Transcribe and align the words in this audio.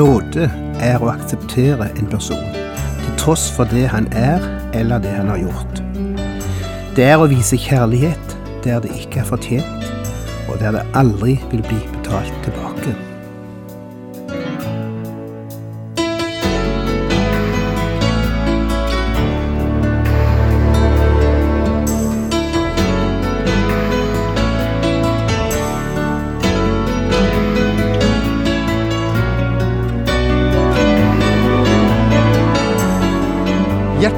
Nåde 0.00 0.46
er 0.80 1.02
å 1.02 1.10
akseptere 1.12 1.90
en 1.98 2.06
person, 2.08 2.54
til 3.02 3.16
tross 3.20 3.50
for 3.52 3.68
det 3.68 3.82
han 3.92 4.06
er 4.16 4.40
eller 4.72 5.02
det 5.02 5.12
han 5.12 5.28
har 5.28 5.42
gjort. 5.42 5.82
Det 6.96 7.04
er 7.04 7.20
å 7.20 7.28
vise 7.28 7.58
kjærlighet 7.60 8.36
der 8.64 8.80
det 8.80 8.94
ikke 8.96 9.20
er 9.20 9.28
fortjent, 9.28 9.92
og 10.48 10.56
der 10.62 10.78
det 10.78 10.88
aldri 10.96 11.36
vil 11.52 11.66
bli 11.68 11.82
betalt 11.98 12.32
tilbake. 12.46 12.69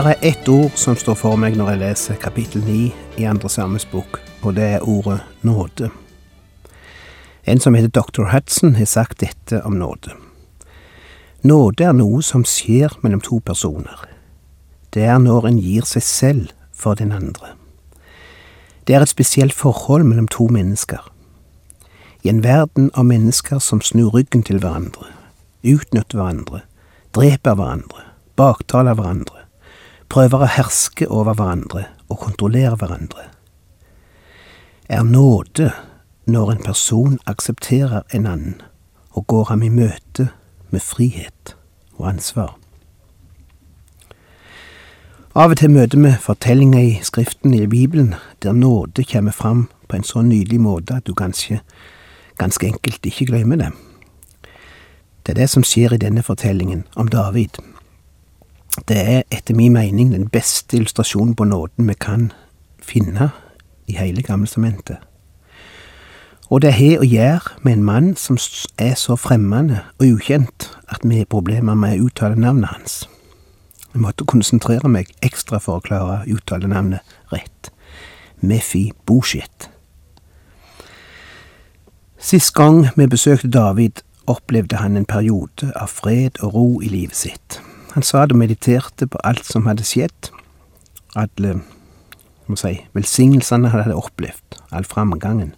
Det 0.00 0.06
er 0.06 0.28
ett 0.28 0.48
ord 0.48 0.70
som 0.80 0.96
står 0.96 1.16
for 1.20 1.36
meg 1.36 1.58
når 1.60 1.74
jeg 1.74 1.78
leser 1.82 2.16
kapittel 2.16 2.62
9 2.64 2.74
i 3.20 3.24
Andre 3.28 3.50
Sames 3.52 3.84
bok, 3.84 4.16
og 4.40 4.54
det 4.56 4.64
er 4.64 4.84
ordet 4.88 5.18
nåde. 5.44 5.90
En 7.44 7.60
som 7.60 7.74
heter 7.76 7.92
dr. 7.92 8.30
Hudson, 8.32 8.78
har 8.78 8.88
sagt 8.88 9.20
dette 9.20 9.60
om 9.60 9.76
nåde. 9.76 10.14
Nåde 11.44 11.84
er 11.84 11.92
noe 11.92 12.22
som 12.24 12.46
skjer 12.48 12.94
mellom 13.02 13.20
to 13.20 13.42
personer. 13.44 14.06
Det 14.96 15.04
er 15.04 15.18
når 15.20 15.50
en 15.50 15.58
gir 15.60 15.84
seg 15.84 16.06
selv 16.06 16.54
for 16.72 16.96
den 16.96 17.12
andre. 17.12 17.52
Det 18.88 18.96
er 18.96 19.04
et 19.04 19.12
spesielt 19.12 19.52
forhold 19.52 20.08
mellom 20.08 20.30
to 20.32 20.48
mennesker. 20.48 21.12
I 22.24 22.32
en 22.32 22.40
verden 22.40 22.88
av 22.94 23.04
mennesker 23.04 23.60
som 23.60 23.84
snur 23.84 24.16
ryggen 24.16 24.48
til 24.48 24.64
hverandre, 24.64 25.12
utnytter 25.60 26.16
hverandre, 26.16 26.62
dreper 27.12 27.60
hverandre, 27.60 28.08
baktaler 28.40 28.96
hverandre, 28.96 29.39
prøver 30.10 30.42
å 30.42 30.50
herske 30.50 31.06
over 31.08 31.36
hverandre 31.38 31.84
og 32.10 32.18
kontrollere 32.24 32.76
hverandre. 32.76 33.28
Er 34.90 35.06
nåde 35.06 35.70
når 36.26 36.52
en 36.52 36.64
person 36.64 37.18
aksepterer 37.30 38.02
en 38.14 38.26
annen 38.26 38.58
og 39.14 39.26
går 39.26 39.44
ham 39.50 39.62
i 39.62 39.70
møte 39.70 40.28
med 40.70 40.82
frihet 40.82 41.54
og 41.98 42.08
ansvar. 42.10 42.56
Av 45.34 45.52
og 45.54 45.60
til 45.60 45.70
møter 45.70 45.98
vi 46.02 46.10
fortellinger 46.18 46.82
i 46.82 46.94
Skriften 47.06 47.54
i 47.54 47.66
Bibelen 47.70 48.16
der 48.42 48.52
nåde 48.52 49.04
kommer 49.06 49.32
fram 49.32 49.68
på 49.88 49.96
en 49.96 50.04
så 50.04 50.22
nydelig 50.26 50.58
måte 50.60 50.96
at 50.98 51.06
du 51.06 51.14
kanskje 51.14 51.60
ganske 52.38 52.66
enkelt 52.66 53.06
ikke 53.06 53.28
glemmer 53.30 53.56
det. 53.56 53.70
Det 55.22 55.32
er 55.32 55.42
det 55.42 55.50
som 55.50 55.62
skjer 55.62 55.94
i 55.94 56.02
denne 56.02 56.22
fortellingen 56.26 56.82
om 56.96 57.08
David. 57.08 57.62
Det 58.78 58.96
er 58.96 59.22
etter 59.30 59.54
min 59.54 59.72
mening 59.72 60.12
den 60.12 60.28
beste 60.28 60.76
illustrasjonen 60.76 61.34
på 61.34 61.44
nåden 61.44 61.88
vi 61.88 61.94
kan 61.94 62.32
finne 62.82 63.30
i 63.90 63.96
hele 63.98 64.22
Gammelsementet. 64.22 64.96
Og 66.50 66.62
det 66.62 66.72
har 66.74 66.98
å 66.98 67.06
gjøre 67.06 67.60
med 67.62 67.76
en 67.76 67.84
mann 67.86 68.10
som 68.18 68.38
er 68.78 68.96
så 68.98 69.16
fremmende 69.18 69.84
og 70.00 70.16
ukjent 70.16 70.70
at 70.90 71.04
vi 71.06 71.20
har 71.20 71.30
problemer 71.30 71.78
med 71.78 71.98
å 71.98 72.08
uttale 72.08 72.38
navnet 72.38 72.72
hans. 72.72 72.96
Jeg 73.92 74.02
måtte 74.02 74.26
konsentrere 74.26 74.90
meg 74.90 75.10
ekstra 75.22 75.58
for 75.62 75.78
å 75.78 75.84
klare 75.84 76.20
å 76.22 76.36
uttale 76.36 76.70
navnet 76.70 77.16
rett. 77.30 77.70
Mefi 78.40 78.90
Boshit. 79.06 79.70
Sist 82.18 82.54
gang 82.54 82.86
vi 82.96 83.06
besøkte 83.06 83.50
David, 83.50 84.02
opplevde 84.26 84.78
han 84.82 84.96
en 84.96 85.08
periode 85.08 85.72
av 85.74 85.90
fred 85.90 86.38
og 86.42 86.54
ro 86.54 86.68
i 86.82 86.90
livet 86.90 87.16
sitt. 87.16 87.60
Han 87.94 88.06
satt 88.06 88.32
og 88.32 88.38
mediterte 88.38 89.06
på 89.10 89.18
alt 89.24 89.46
som 89.46 89.66
hadde 89.66 89.84
skjedd, 89.86 90.30
alle 91.18 91.58
må 92.50 92.58
si, 92.58 92.76
velsignelsene 92.94 93.70
han 93.70 93.84
hadde 93.84 93.98
opplevd, 93.98 94.58
all 94.74 94.86
framgangen. 94.86 95.54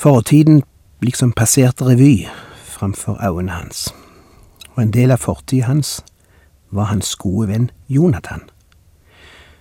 Fortiden 0.00 0.62
liksom 1.04 1.32
passerte 1.36 1.84
revy 1.88 2.26
framfor 2.64 3.20
øynene 3.20 3.52
hans, 3.52 3.88
og 4.74 4.82
en 4.82 4.92
del 4.96 5.12
av 5.12 5.20
fortida 5.24 5.68
hans 5.68 6.00
var 6.70 6.90
hans 6.92 7.14
gode 7.16 7.48
venn 7.50 7.70
Jonathan, 7.88 8.44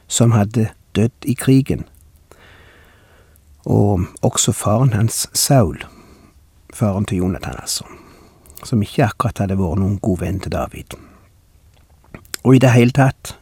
som 0.08 0.32
hadde 0.32 0.70
dødd 0.96 1.28
i 1.28 1.36
krigen, 1.36 1.86
og 3.66 4.08
også 4.24 4.52
faren 4.56 4.94
hans 4.94 5.28
Saul, 5.34 5.84
faren 6.74 7.06
til 7.06 7.18
Jonathan 7.24 7.60
altså, 7.60 7.86
som 8.64 8.82
ikke 8.82 9.08
akkurat 9.08 9.44
hadde 9.44 9.60
vært 9.60 9.80
noen 9.80 10.00
god 10.04 10.24
venn 10.24 10.40
til 10.44 10.56
David. 10.56 10.96
Og 12.44 12.56
i 12.56 12.60
det 12.60 12.72
hele 12.72 12.92
tatt, 12.92 13.36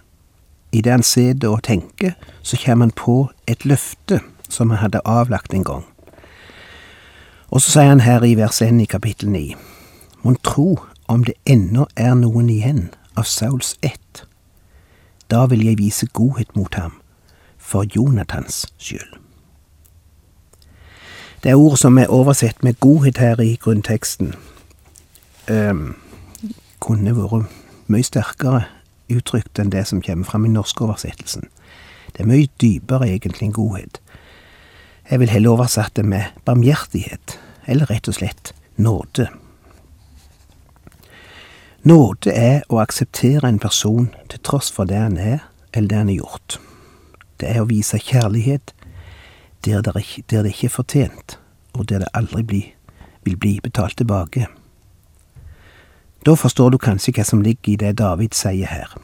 i 0.71 0.81
det 0.81 0.91
han 0.91 1.03
sitter 1.03 1.49
og 1.49 1.63
tenker, 1.63 2.13
så 2.41 2.57
kommer 2.65 2.85
han 2.85 2.91
på 2.91 3.29
et 3.47 3.65
løfte 3.65 4.19
som 4.49 4.69
han 4.69 4.79
hadde 4.79 5.01
avlagt 5.05 5.53
en 5.53 5.63
gang. 5.63 5.85
Og 7.49 7.61
så 7.61 7.71
sier 7.71 7.91
han 7.93 8.03
her 8.03 8.23
i 8.23 8.35
vers 8.35 8.61
1 8.61 8.81
i 8.81 8.85
kapittel 8.85 9.29
9, 9.29 9.55
Mon 10.23 10.35
tro 10.43 10.79
om 11.07 11.23
det 11.23 11.33
ennå 11.45 11.85
er 11.95 12.13
noen 12.13 12.49
igjen 12.49 12.89
av 13.15 13.23
Sauls 13.23 13.77
ett. 13.81 14.25
Da 15.31 15.45
vil 15.45 15.63
jeg 15.65 15.77
vise 15.77 16.07
godhet 16.07 16.55
mot 16.55 16.75
ham, 16.75 16.99
for 17.57 17.85
Jonathans 17.95 18.65
skyld. 18.77 19.15
Det 21.43 21.51
er 21.51 21.55
ord 21.55 21.77
som 21.77 21.97
er 21.97 22.11
oversett 22.11 22.63
med 22.63 22.79
godhet 22.79 23.17
her 23.17 23.39
i 23.39 23.55
grunnteksten. 23.55 24.33
Um, 25.47 25.95
kunne 26.79 27.15
vært 27.15 27.53
mye 27.87 28.03
sterkere 28.03 28.65
uttrykt 29.11 29.59
enn 29.59 29.71
det 29.73 29.85
som 29.89 30.01
kommer 30.01 30.27
fram 30.27 30.45
i 30.45 30.53
norskoversettelsen. 30.53 31.47
Det 32.13 32.23
er 32.23 32.29
mye 32.29 32.49
dypere 32.61 33.09
egentlig 33.09 33.49
enn 33.49 33.57
godhet. 33.57 33.99
Jeg 35.09 35.21
vil 35.21 35.31
heller 35.31 35.55
oversette 35.55 36.01
det 36.01 36.09
med 36.09 36.39
barmhjertighet, 36.45 37.37
eller 37.65 37.87
rett 37.87 38.07
og 38.11 38.17
slett 38.17 38.53
nåde. 38.75 39.29
Nåde 41.87 42.33
er 42.33 42.65
å 42.67 42.81
akseptere 42.81 43.47
en 43.47 43.61
person 43.63 44.09
til 44.27 44.41
tross 44.43 44.71
for 44.73 44.89
det 44.89 44.97
han 44.99 45.15
er, 45.21 45.45
eller 45.71 45.87
det 45.87 46.01
han 46.01 46.11
har 46.11 46.19
gjort. 46.19 46.57
Det 47.39 47.53
er 47.53 47.61
å 47.61 47.69
vise 47.69 47.99
kjærlighet 48.01 48.73
der 49.63 49.81
det, 49.85 49.93
ikke, 49.95 50.23
der 50.29 50.43
det 50.43 50.55
ikke 50.55 50.67
er 50.67 50.75
fortjent, 50.75 51.37
og 51.73 51.87
der 51.89 52.03
det 52.03 52.11
aldri 52.17 52.43
blir, 52.43 52.69
vil 53.23 53.37
bli 53.37 53.59
betalt 53.63 53.97
tilbake. 53.97 54.47
Da 56.25 56.35
forstår 56.35 56.69
du 56.69 56.77
kanskje 56.77 57.13
hva 57.15 57.23
som 57.23 57.41
ligger 57.41 57.73
i 57.73 57.79
det 57.79 57.97
David 57.99 58.35
sier 58.35 58.67
her. 58.67 58.95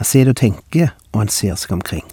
Han 0.00 0.04
sitter 0.04 0.32
og 0.32 0.36
tenker, 0.40 0.94
og 1.12 1.20
han 1.20 1.28
ser 1.28 1.54
seg 1.60 1.72
omkring. 1.76 2.06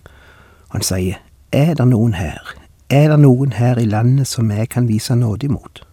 Han 0.73 0.83
sier, 0.83 1.21
er 1.55 1.73
det 1.79 1.87
noen 1.87 2.17
her, 2.19 2.41
er 2.89 3.09
det 3.13 3.19
noen 3.23 3.53
her 3.55 3.79
i 3.79 3.85
landet 3.87 4.27
som 4.27 4.51
jeg 4.51 4.69
kan 4.69 4.89
vise 4.89 5.15
nåde 5.15 5.47
imot? 5.47 5.83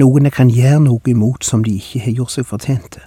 Noen 0.00 0.24
jeg 0.24 0.34
kan 0.34 0.50
gjøre 0.50 0.80
noe 0.86 1.12
imot 1.12 1.44
som 1.44 1.62
de 1.64 1.76
ikke 1.76 2.00
har 2.06 2.16
gjort 2.16 2.34
seg 2.34 2.48
fortjent 2.48 2.88
til? 2.96 3.04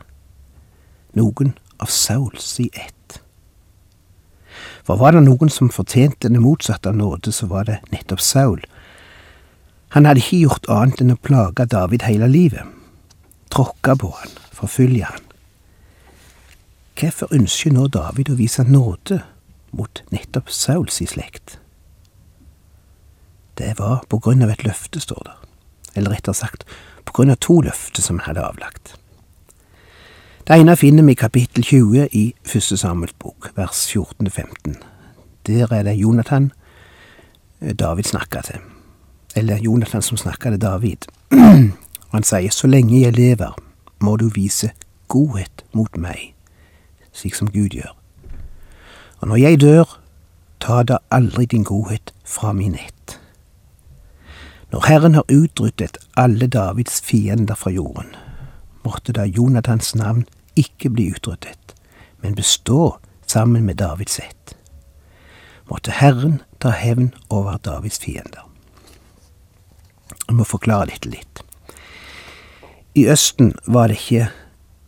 Noen 1.17 1.55
av 1.81 1.89
Sauls 1.89 2.59
i 2.61 2.69
ett. 2.73 3.19
For 4.85 5.01
var 5.01 5.17
det 5.17 5.25
noen 5.25 5.49
som 5.49 5.73
fortjente 5.73 6.29
det 6.29 6.39
motsatte 6.39 6.93
av 6.93 6.95
nåde, 6.95 7.33
så 7.33 7.49
var 7.49 7.65
det 7.67 7.81
nettopp 7.91 8.21
Saul. 8.21 8.61
Han 9.97 10.05
hadde 10.05 10.21
ikke 10.21 10.45
gjort 10.45 10.69
annet 10.71 11.01
enn 11.01 11.17
å 11.17 11.19
plage 11.19 11.65
David 11.73 12.05
hele 12.07 12.29
livet 12.31 12.76
tråkke 13.53 13.95
på 13.99 14.11
han, 14.19 14.35
forfølge 14.55 15.07
han. 15.07 15.23
Hvorfor 16.97 17.33
ønsker 17.35 17.73
nå 17.75 17.87
David 17.93 18.31
å 18.33 18.37
vise 18.39 18.65
nåde 18.65 19.21
mot 19.77 20.01
nettopp 20.09 20.49
Sauls 20.49 21.01
i 21.03 21.09
slekt? 21.09 21.59
Det 23.57 23.73
var 23.79 24.03
på 24.09 24.19
grunn 24.21 24.43
av 24.45 24.53
et 24.53 24.63
løfte, 24.65 25.01
står 25.01 25.21
det, 25.25 25.35
eller 25.95 26.13
rettere 26.13 26.37
sagt 26.37 26.65
på 27.05 27.13
grunn 27.13 27.33
av 27.33 27.39
to 27.41 27.59
løfter 27.65 28.03
som 28.03 28.19
han 28.19 28.31
hadde 28.31 28.45
avlagt. 28.45 28.95
Det 30.47 30.55
ene 30.55 30.77
finner 30.79 31.03
vi 31.03 31.11
i 31.11 31.19
kapittel 31.19 31.63
20 31.63 32.07
i 32.15 32.23
første 32.47 32.77
Samuels 32.79 33.15
bok, 33.19 33.49
vers 33.57 33.81
14-15. 33.91 34.77
Der 35.47 35.73
er 35.73 35.83
det 35.83 35.97
Jonathan 35.99 36.51
eh, 37.59 37.73
David 37.75 38.07
snakka 38.07 38.41
til. 38.47 38.61
Eller 39.35 39.59
Jonathan 39.59 40.01
som 40.01 40.17
snakka 40.17 40.53
til 40.53 40.61
David. 40.61 41.09
Han 42.11 42.23
sier, 42.23 42.51
så 42.51 42.67
lenge 42.67 43.01
jeg 43.01 43.15
lever, 43.17 43.55
må 43.99 44.15
du 44.17 44.29
vise 44.33 44.71
godhet 45.07 45.65
mot 45.73 45.97
meg, 45.97 46.33
slik 47.11 47.35
som 47.35 47.49
Gud 47.51 47.75
gjør. 47.75 47.93
Og 49.19 49.27
når 49.27 49.41
jeg 49.41 49.61
dør, 49.61 49.97
ta 50.59 50.83
da 50.83 50.99
aldri 51.11 51.45
din 51.45 51.65
godhet 51.67 52.13
fra 52.25 52.53
min 52.53 52.75
ett. 52.75 53.19
Når 54.71 54.85
Herren 54.87 55.15
har 55.15 55.25
utryddet 55.31 55.97
alle 56.17 56.47
Davids 56.47 57.01
fiender 57.01 57.55
fra 57.55 57.71
jorden, 57.71 58.15
måtte 58.83 59.13
da 59.13 59.23
Jonathans 59.23 59.95
navn 59.95 60.25
ikke 60.55 60.89
bli 60.89 61.09
utryddet, 61.15 61.75
men 62.21 62.35
bestå 62.35 62.97
sammen 63.27 63.65
med 63.65 63.75
Davids 63.75 64.19
ett. 64.19 64.55
Måtte 65.69 65.91
Herren 65.91 66.41
ta 66.59 66.69
hevn 66.69 67.13
over 67.29 67.57
Davids 67.57 67.99
fiender. 67.99 68.47
Jeg 70.27 70.35
må 70.35 70.43
forklare 70.43 70.91
dette 70.91 71.09
litt. 71.11 71.46
I 72.97 73.05
Østen 73.09 73.53
var 73.67 73.91
det 73.91 73.99
ikke 73.99 74.29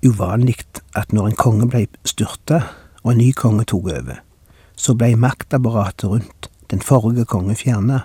uvanlig 0.02 0.56
at 0.98 1.12
når 1.14 1.28
en 1.30 1.36
konge 1.38 1.68
ble 1.70 1.84
styrta 2.10 2.64
og 3.04 3.12
en 3.12 3.20
ny 3.22 3.28
konge 3.38 3.68
tok 3.70 3.86
over, 3.92 4.24
så 4.74 4.96
ble 4.98 5.12
maktapparatet 5.14 6.10
rundt 6.10 6.48
den 6.74 6.82
forrige 6.82 7.28
konge 7.30 7.54
fjerna, 7.60 8.00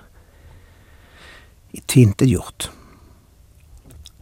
tilintetgjort. 1.88 2.68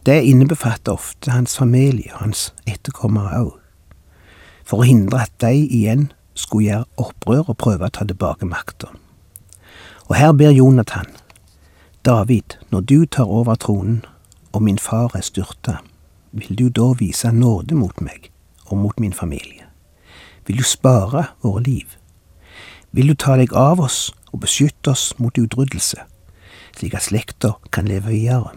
Det 0.07 0.21
innebefatter 0.23 0.95
ofte 0.95 1.35
hans 1.35 1.57
familie 1.59 2.15
og 2.15 2.21
hans 2.21 2.45
etterkommere 2.63 3.43
òg, 3.43 3.59
for 4.63 4.79
å 4.79 4.87
hindre 4.87 5.25
at 5.25 5.35
de 5.43 5.51
igjen 5.65 6.07
skulle 6.31 6.69
gjøre 6.69 7.09
opprør 7.09 7.51
og 7.51 7.59
prøve 7.59 7.91
å 7.91 7.91
ta 7.91 8.07
tilbake 8.07 8.47
makta. 8.47 8.93
Og 10.07 10.15
her 10.15 10.31
ber 10.31 10.55
Jonathan, 10.55 11.11
David, 12.07 12.55
når 12.71 12.87
du 12.87 12.97
tar 13.05 13.27
over 13.27 13.59
tronen 13.59 14.05
og 14.53 14.63
min 14.63 14.79
far 14.79 15.11
er 15.17 15.21
styrta, 15.21 15.77
vil 16.31 16.57
du 16.57 16.69
da 16.69 16.93
vise 16.97 17.31
nåde 17.31 17.75
mot 17.75 18.01
meg 18.01 18.29
og 18.65 18.77
mot 18.77 18.99
min 18.99 19.13
familie? 19.13 19.67
Vil 20.47 20.57
du 20.57 20.63
spare 20.63 21.25
våre 21.41 21.63
liv? 21.63 21.97
Vil 22.91 23.09
du 23.09 23.15
ta 23.17 23.37
deg 23.37 23.53
av 23.57 23.81
oss 23.81 24.11
og 24.31 24.43
beskytte 24.45 24.91
oss 24.93 25.13
mot 25.17 25.37
utryddelse, 25.37 26.03
slik 26.77 26.93
at 26.93 27.07
slekta 27.07 27.55
kan 27.71 27.89
leve 27.89 28.13
videre? 28.13 28.53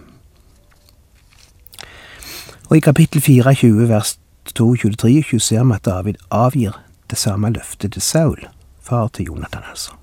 Og 2.69 2.77
i 2.77 2.83
kapittel 2.83 3.23
24 3.23 3.89
vers 3.89 4.17
22-23 4.59 5.39
ser 5.39 5.65
vi 5.65 5.77
at 5.77 5.87
David 5.87 6.19
avgir 6.31 6.75
det 7.11 7.19
samme 7.19 7.53
løftet 7.55 7.93
til 7.95 8.03
Saul, 8.03 8.49
far 8.83 9.09
til 9.09 9.31
Jonathan 9.31 9.63
altså. 9.71 9.95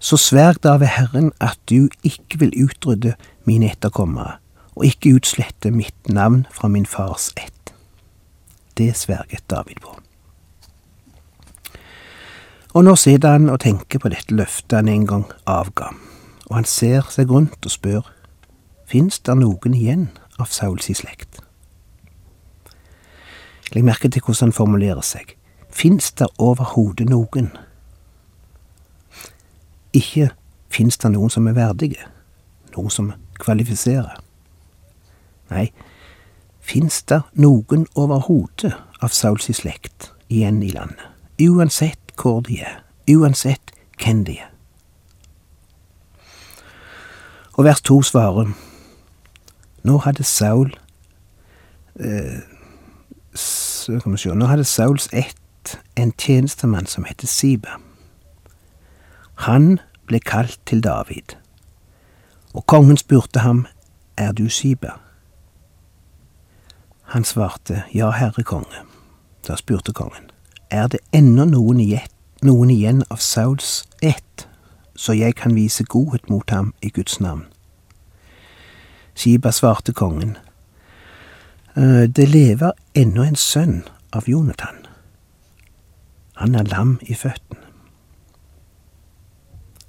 Så 0.00 0.16
sverg 0.16 0.62
da 0.64 0.78
ved 0.80 0.88
Herren 0.88 1.32
at 1.40 1.58
du 1.70 1.88
ikke 2.02 2.38
vil 2.40 2.64
utrydde 2.64 3.14
mine 3.44 3.70
etterkommere, 3.70 4.39
og 4.76 4.86
ikke 4.86 5.14
utslette 5.18 5.70
mitt 5.74 6.08
navn 6.08 6.46
fra 6.52 6.68
min 6.68 6.86
fars 6.86 7.30
ett. 7.36 7.74
Det 8.76 8.96
sverget 8.96 9.50
David 9.50 9.82
på. 9.82 9.96
Og 12.74 12.84
nå 12.84 12.94
sitter 12.96 13.34
han 13.34 13.50
og 13.50 13.60
tenker 13.60 13.98
på 13.98 14.12
dette 14.12 14.34
løftet 14.34 14.78
han 14.78 14.88
en 14.88 15.06
gang 15.06 15.26
avga, 15.46 15.90
og 16.46 16.54
han 16.60 16.68
ser 16.68 17.08
seg 17.10 17.30
rundt 17.30 17.66
og 17.66 17.74
spør, 17.74 18.06
fins 18.86 19.18
det 19.26 19.34
noen 19.40 19.74
igjen 19.74 20.08
av 20.38 20.52
Sauls 20.54 20.86
slekt? 20.86 21.42
Legg 23.74 23.86
merke 23.86 24.08
til 24.10 24.22
hvordan 24.22 24.48
han 24.48 24.56
formulerer 24.56 25.02
seg. 25.06 25.36
Fins 25.70 26.10
det 26.18 26.26
overhodet 26.38 27.06
noen? 27.10 27.52
Ikke 29.94 30.30
fins 30.70 30.98
det 30.98 31.12
noen 31.14 31.30
som 31.30 31.46
er 31.46 31.58
verdige, 31.58 32.06
noen 32.74 32.90
som 32.90 33.12
kvalifiserer. 33.38 34.18
Nei, 35.50 35.70
fins 36.60 37.02
det 37.02 37.22
noen 37.34 37.86
overhodet 37.98 38.74
av 39.00 39.14
Sauls 39.16 39.50
slekt 39.56 40.12
igjen 40.28 40.62
i 40.62 40.70
landet, 40.70 41.02
uansett 41.40 42.14
hvor 42.20 42.40
de 42.46 42.60
er, 42.62 42.82
uansett 43.10 43.72
hvem 43.98 44.24
de 44.24 44.38
er? 44.38 44.50
Og 47.58 47.66
vers 47.66 47.82
to 47.84 47.98
svarer, 48.02 48.52
nå 49.84 49.98
hadde 50.04 50.24
Saul 50.24 50.70
eh, 52.00 52.40
så 53.34 54.16
se, 54.16 54.34
nå 54.34 54.46
hadde 54.46 54.64
Sauls 54.64 55.08
ett 55.12 55.76
en 55.96 56.12
tjenestemann 56.18 56.86
som 56.86 57.04
het 57.04 57.22
Siba. 57.28 57.76
Han 59.46 59.78
ble 60.08 60.20
kalt 60.20 60.60
til 60.66 60.80
David, 60.80 61.36
og 62.54 62.66
kongen 62.66 62.96
spurte 62.96 63.40
ham, 63.40 63.66
Er 64.16 64.32
du 64.32 64.48
Siba? 64.48 65.00
Han 67.10 67.24
svarte, 67.24 67.84
Ja, 67.94 68.10
herre 68.10 68.42
konge. 68.42 68.84
Da 69.46 69.56
spurte 69.56 69.92
kongen, 69.92 70.30
Er 70.70 70.86
det 70.86 71.00
ennå 71.12 71.44
noen, 71.44 72.70
igjen 72.70 73.02
av 73.10 73.16
Sauls 73.18 73.88
ett, 74.02 74.46
så 74.94 75.12
jeg 75.12 75.34
kan 75.34 75.54
vise 75.54 75.84
godhet 75.84 76.30
mot 76.30 76.50
ham 76.50 76.72
i 76.82 76.88
Guds 76.88 77.20
navn? 77.20 77.46
Shiba 79.14 79.50
svarte 79.50 79.92
kongen, 79.92 80.36
«Eh, 81.76 82.06
Det 82.08 82.28
lever 82.28 82.72
ennå 82.94 83.22
en 83.22 83.36
sønn 83.36 83.84
av 84.12 84.28
Jonathan. 84.28 84.86
Han 86.34 86.54
er 86.54 86.62
lam 86.62 86.98
i 87.02 87.14
føttene. 87.14 87.60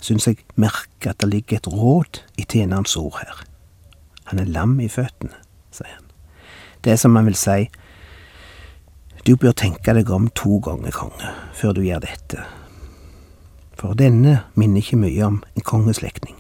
Syns 0.02 0.28
jeg 0.28 0.38
merker 0.56 1.10
at 1.14 1.20
det 1.22 1.30
ligger 1.30 1.58
et 1.58 1.68
råd 1.68 2.22
i 2.38 2.44
tjenerens 2.44 2.98
ord 2.98 3.18
her. 3.22 3.44
Han 4.24 4.40
er 4.40 4.46
lam 4.46 4.80
i 4.80 4.88
føttene, 4.88 5.38
sier 5.72 5.94
han. 5.94 6.01
Det 6.84 6.92
er 6.92 6.98
som 6.98 7.14
man 7.14 7.26
vil 7.26 7.38
si, 7.38 7.70
du 9.28 9.36
bør 9.38 9.54
tenke 9.54 9.94
deg 9.94 10.10
om 10.10 10.30
to 10.34 10.58
ganger, 10.66 10.92
konge, 10.92 11.30
før 11.54 11.76
du 11.78 11.84
gjør 11.86 12.02
dette. 12.08 12.42
For 13.78 13.94
denne 13.98 14.40
minner 14.58 14.82
ikke 14.82 14.98
mye 14.98 15.26
om 15.26 15.44
en 15.56 15.66
kongeslektning. 15.66 16.38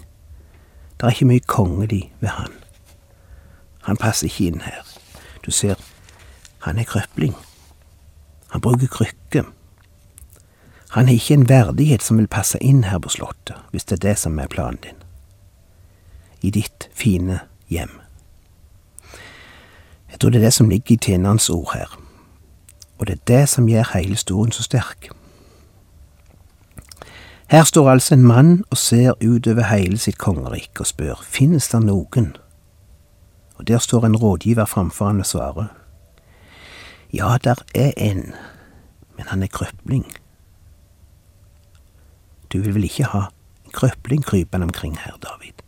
Det 0.97 1.05
er 1.05 1.15
ikke 1.15 1.29
mye 1.29 1.45
kongelig 1.49 2.01
ved 2.19 2.29
han. 2.29 2.57
Han 3.85 3.97
passer 3.97 4.29
ikke 4.29 4.49
inn 4.49 4.61
her. 4.65 4.81
Du 5.45 5.51
ser, 5.51 5.77
han 6.65 6.77
er 6.77 6.89
krøpling. 6.89 7.33
Han 8.53 8.61
bruker 8.61 8.87
krykke. 8.87 9.45
Han 10.91 11.07
har 11.07 11.13
ikke 11.13 11.33
en 11.33 11.49
verdighet 11.49 12.03
som 12.03 12.17
vil 12.17 12.29
passe 12.29 12.59
inn 12.61 12.83
her 12.83 12.99
på 12.99 13.09
Slottet, 13.09 13.57
hvis 13.71 13.85
det 13.89 13.99
er 13.99 14.07
det 14.09 14.17
som 14.19 14.39
er 14.39 14.49
planen 14.51 14.81
din. 14.83 14.97
I 16.41 16.49
ditt 16.49 16.89
fine 16.93 17.39
hjem. 17.69 17.93
Jeg 20.21 20.27
er 20.27 20.31
det 20.31 20.41
det 20.41 20.53
som 20.53 20.69
ligger 20.69 20.91
i 20.93 20.97
tjenerens 21.01 21.49
ord 21.49 21.71
her, 21.73 21.99
og 22.99 23.07
det 23.07 23.13
er 23.13 23.23
det 23.27 23.49
som 23.49 23.65
gjør 23.69 23.87
hele 23.93 24.13
historien 24.13 24.51
så 24.51 24.63
sterk. 24.63 25.09
Her 27.49 27.63
står 27.63 27.89
altså 27.89 28.13
en 28.13 28.23
mann 28.23 28.63
og 28.69 28.77
ser 28.77 29.11
utover 29.17 29.63
hele 29.63 29.97
sitt 29.97 30.17
kongerike 30.17 30.79
og 30.79 30.85
spør, 30.85 31.23
finnes 31.25 31.67
det 31.73 31.81
noen? 31.83 32.35
Og 33.57 33.67
der 33.67 33.77
står 33.77 34.05
en 34.05 34.15
rådgiver 34.15 34.65
framfor 34.65 35.07
han 35.07 35.19
og 35.19 35.25
svarer, 35.25 35.67
ja, 37.13 37.37
der 37.43 37.63
er 37.75 37.91
en, 37.97 38.35
men 39.17 39.25
han 39.27 39.43
er 39.43 39.47
krøpling. 39.47 40.05
Du 42.53 42.61
vil 42.61 42.75
vel 42.75 42.83
ikke 42.83 43.09
ha 43.09 43.23
en 43.65 43.71
krøpling 43.73 44.23
krypende 44.23 44.69
omkring 44.69 44.99
her, 44.99 45.17
David? 45.17 45.65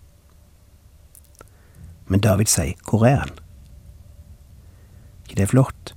Men 2.05 2.19
David 2.19 2.45
sier, 2.45 2.77
hvor 2.89 3.05
er 3.05 3.15
han? 3.15 3.33
Ikke 5.33 5.41
det 5.41 5.43
er 5.43 5.51
flott? 5.51 5.95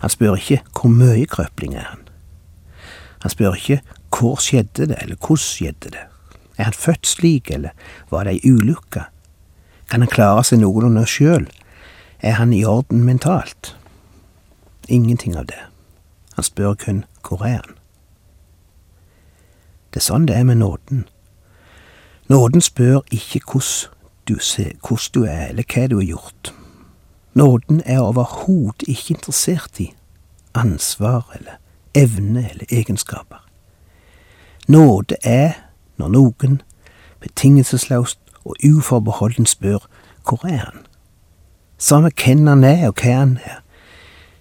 Han 0.00 0.10
spør 0.10 0.36
ikke 0.36 0.62
hvor 0.72 0.88
mye 0.88 1.26
krøpling 1.26 1.74
er 1.76 1.84
han. 1.84 2.08
Han 3.20 3.30
spør 3.30 3.54
ikke 3.54 3.82
hvor 4.10 4.36
skjedde 4.40 4.86
det, 4.88 4.96
eller 5.02 5.16
hvordan 5.16 5.44
skjedde 5.44 5.90
det. 5.90 6.06
Er 6.58 6.64
han 6.64 6.72
født 6.72 7.06
slik, 7.06 7.50
eller 7.50 7.70
var 8.10 8.24
det 8.24 8.32
ei 8.32 8.50
ulykke? 8.52 9.04
Kan 9.90 10.00
han 10.00 10.10
klare 10.10 10.44
seg 10.44 10.60
noenlunde 10.60 11.06
sjøl? 11.06 11.48
Er 12.20 12.32
han 12.32 12.52
i 12.52 12.64
orden 12.64 13.04
mentalt? 13.04 13.76
Ingenting 14.88 15.36
av 15.36 15.46
det. 15.46 15.60
Han 16.36 16.44
spør 16.44 16.74
kun 16.74 17.04
hvor 17.28 17.44
er 17.44 17.60
han? 17.60 17.76
Det 19.92 20.00
er 20.00 20.06
sånn 20.06 20.26
det 20.26 20.36
er 20.36 20.44
med 20.48 20.60
nåden. 20.62 21.04
Nåden 22.28 22.60
spør 22.60 23.02
ikke 23.10 23.40
hvordan 23.44 23.92
du, 24.28 24.38
ser, 24.38 24.72
hvordan 24.80 25.14
du 25.14 25.24
er, 25.24 25.48
eller 25.50 25.64
hva 25.66 25.86
du 25.90 25.96
har 25.98 26.08
gjort. 26.08 26.52
Nåden 27.34 27.82
er 27.84 28.00
overhodet 28.00 28.88
ikke 28.88 29.14
interessert 29.14 29.80
i 29.80 29.92
ansvar 30.54 31.30
eller 31.34 31.52
evne 31.94 32.50
eller 32.50 32.64
egenskaper. 32.68 33.46
Nåde 34.68 35.16
er 35.22 35.52
når 35.96 36.08
noen 36.08 36.62
betingelsesløst 37.20 38.18
og 38.44 38.56
uforbeholden 38.66 39.46
spør 39.46 39.86
hvor 40.28 40.46
er 40.46 40.56
han? 40.56 40.86
Samme 41.78 42.10
hvem 42.24 42.46
han 42.46 42.64
er 42.64 42.88
og 42.88 43.00
hva 43.00 43.12
han 43.12 43.38
er. 43.44 43.62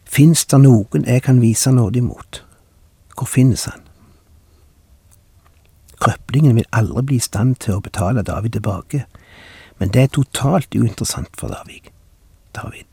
Fins 0.05 0.46
det 0.46 0.60
noen 0.62 1.05
jeg 1.05 1.22
kan 1.22 1.41
vise 1.41 1.72
nåde 1.72 2.00
imot? 2.00 2.46
Hvor 3.17 3.25
finnes 3.25 3.65
han? 3.65 3.81
Krøplingen 6.00 6.55
vil 6.55 6.65
aldri 6.72 7.03
bli 7.05 7.15
i 7.19 7.24
stand 7.24 7.55
til 7.55 7.77
å 7.77 7.84
betale 7.84 8.24
David 8.24 8.58
tilbake, 8.58 9.05
Men 9.79 9.89
det 9.89 10.01
er 10.01 10.08
totalt 10.08 10.75
uinteressant 10.75 11.29
for 11.39 11.48
David. 11.48 11.88
David. 12.56 12.86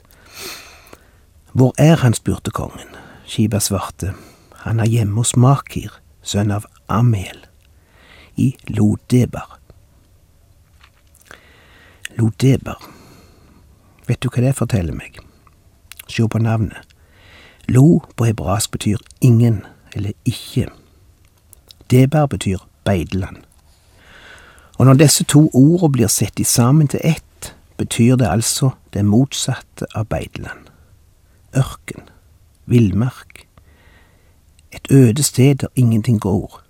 Hvor 1.53 1.75
er 1.79 1.97
han, 1.97 2.15
spurte 2.15 2.51
kongen. 2.51 2.97
Skiba 3.27 3.59
svarte. 3.59 4.15
Han 4.67 4.81
er 4.81 4.91
hjemme 4.91 5.23
hos 5.23 5.37
Makir, 5.37 5.93
sønn 6.23 6.51
av 6.51 6.67
Amel, 6.89 7.39
i 8.37 8.53
Lodebar. 8.69 9.59
Lodebar. 12.19 12.83
Vet 14.07 14.23
du 14.23 14.29
hva 14.29 14.43
det 14.45 14.57
forteller 14.59 14.95
meg? 14.95 15.19
Se 16.07 16.27
på 16.29 16.39
navnet. 16.39 16.83
Lo 17.69 18.03
på 18.15 18.29
hebraisk 18.29 18.71
betyr 18.77 19.03
ingen 19.21 19.65
eller 19.93 20.13
ikke. 20.25 20.69
Debar 21.91 22.27
betyr 22.27 22.63
beideland. 22.85 23.43
Og 24.79 24.87
når 24.87 24.95
disse 24.95 25.25
to 25.25 25.49
ordene 25.55 25.93
blir 25.93 26.13
sett 26.13 26.41
sammen 26.47 26.89
til 26.89 27.01
ett, 27.03 27.26
betyr 27.77 28.17
det 28.17 28.29
altså 28.29 28.71
det 28.93 29.05
motsatte 29.05 29.87
av 29.95 30.07
beiteland. 30.07 30.69
Ørken, 31.57 32.09
villmark, 32.67 33.47
et 34.73 34.87
øde 34.91 35.23
sted 35.23 35.55
der 35.55 35.69
ingenting 35.75 36.21
gror. 36.21 36.63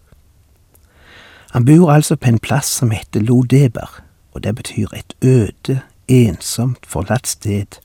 Han 1.50 1.64
bor 1.64 1.92
altså 1.92 2.16
på 2.16 2.28
en 2.28 2.38
plass 2.38 2.66
som 2.66 2.90
heter 2.90 3.20
Lodeber, 3.20 4.02
og 4.32 4.44
det 4.44 4.54
betyr 4.54 4.88
et 4.94 5.14
øde, 5.24 5.80
ensomt, 6.08 6.86
forlatt 6.86 7.28
sted, 7.28 7.80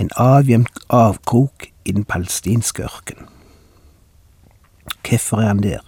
en 0.00 0.10
avgjemt 0.16 0.78
avkrok 0.88 1.66
i 1.84 1.92
den 1.92 2.04
palestinske 2.04 2.82
ørken. 2.82 3.26
Hvorfor 5.08 5.36
er 5.36 5.46
han 5.46 5.62
der? 5.62 5.80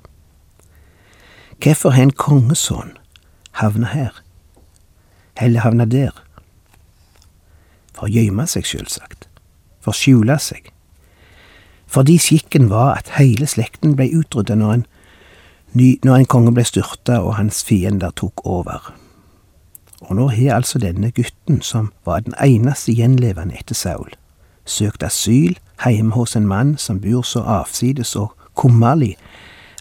Hvorfor 1.63 1.91
har 1.91 2.03
en 2.03 2.13
kongesønn 2.13 2.99
havna 3.53 3.87
her, 3.87 4.23
eller 5.41 5.61
havna 5.61 5.85
der? 5.85 6.24
For 7.95 8.09
å 8.09 8.13
gjemme 8.13 8.47
seg, 8.51 8.67
sjølsagt, 8.67 9.29
for 9.81 9.95
å 9.95 9.99
skjule 9.99 10.39
seg, 10.43 10.71
fordi 11.95 12.19
skikken 12.19 12.69
var 12.73 12.97
at 12.99 13.13
hele 13.19 13.47
slekten 13.47 13.95
ble 13.95 14.09
utrydda 14.19 14.57
når, 14.59 14.83
når 15.77 16.17
en 16.17 16.31
konge 16.31 16.55
ble 16.57 16.65
styrta 16.67 17.21
og 17.23 17.37
hans 17.39 17.63
fiender 17.67 18.11
tok 18.19 18.43
over. 18.43 18.89
Og 20.05 20.17
nå 20.19 20.29
har 20.35 20.57
altså 20.57 20.81
denne 20.83 21.13
gutten, 21.15 21.63
som 21.63 21.93
var 22.05 22.25
den 22.27 22.35
eneste 22.43 22.93
gjenlevende 22.93 23.57
etter 23.61 23.79
Saul, 23.79 24.11
søkt 24.67 25.05
asyl 25.07 25.55
hjemme 25.85 26.17
hos 26.17 26.35
en 26.37 26.49
mann 26.49 26.75
som 26.79 27.01
bor 27.01 27.23
så 27.23 27.45
avsides 27.61 28.17
og 28.17 28.35
kummerlig 28.59 29.15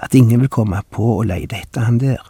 at 0.03 0.13
ingen 0.13 0.43
vil 0.43 0.51
komme 0.51 0.81
på 0.91 1.17
å 1.17 1.25
lete 1.27 1.63
etter 1.63 1.87
han 1.87 1.99
der. 2.01 2.21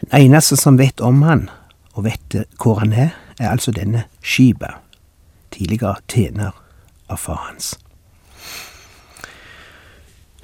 Den 0.00 0.16
eneste 0.20 0.56
som 0.56 0.78
vet 0.78 1.00
om 1.00 1.22
han, 1.26 1.48
og 1.94 2.06
vet 2.08 2.36
hvor 2.60 2.80
han 2.82 2.92
er, 2.92 3.14
er 3.40 3.50
altså 3.50 3.72
denne 3.74 4.04
Shiba, 4.22 4.76
tidligere 5.50 5.96
tjener 6.08 6.52
av 7.08 7.16
far 7.16 7.46
hans. 7.48 7.74